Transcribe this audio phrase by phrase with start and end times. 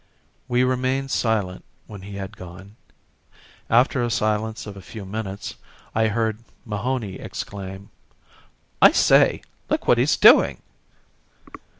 [0.47, 2.75] We remained silent when he had gone.
[3.69, 5.53] After a silence of a few minutes
[5.93, 7.91] I heard Mahony exclaim:
[8.81, 9.43] "I say!
[9.69, 10.63] Look what he's doing!"